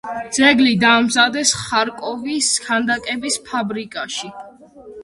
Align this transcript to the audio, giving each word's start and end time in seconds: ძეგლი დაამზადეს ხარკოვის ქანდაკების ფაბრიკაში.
ძეგლი 0.37 0.71
დაამზადეს 0.83 1.53
ხარკოვის 1.65 2.51
ქანდაკების 2.69 3.39
ფაბრიკაში. 3.53 4.35